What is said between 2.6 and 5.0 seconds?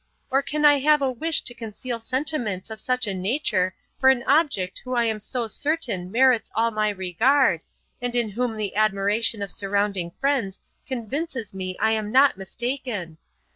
of such a nature for an object who